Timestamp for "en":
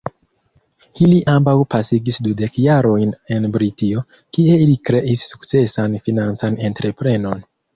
3.37-3.45